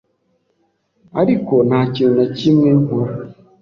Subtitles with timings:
[1.21, 3.13] ariko nta kintu na kimwe nkora.